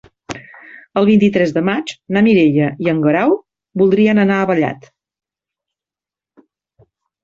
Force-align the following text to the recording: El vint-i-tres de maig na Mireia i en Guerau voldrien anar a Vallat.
El 1.01 1.07
vint-i-tres 1.09 1.53
de 1.57 1.63
maig 1.67 1.93
na 2.17 2.25
Mireia 2.29 2.71
i 2.87 2.91
en 2.95 3.05
Guerau 3.05 3.37
voldrien 3.85 4.25
anar 4.27 4.41
a 4.41 4.51
Vallat. 4.55 4.93